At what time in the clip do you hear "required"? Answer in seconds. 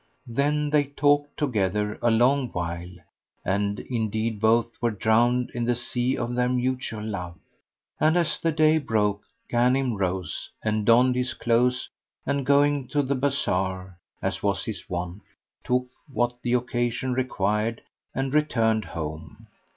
17.13-17.83